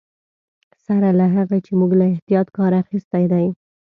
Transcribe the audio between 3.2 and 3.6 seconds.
دی.